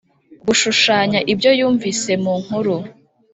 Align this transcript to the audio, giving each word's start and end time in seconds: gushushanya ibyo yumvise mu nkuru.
gushushanya 0.45 1.19
ibyo 1.31 1.51
yumvise 1.59 2.11
mu 2.23 2.33
nkuru. 2.43 2.75